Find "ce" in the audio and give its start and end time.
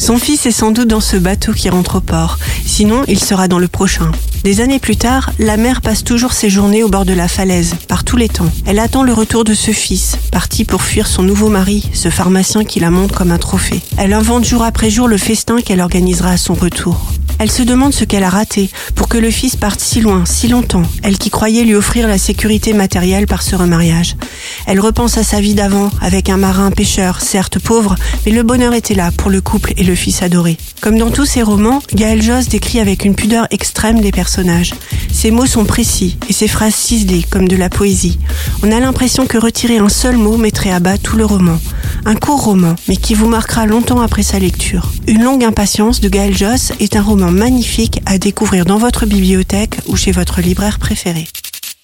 1.00-1.18, 9.52-9.72, 11.92-12.08, 17.94-18.04, 23.40-23.56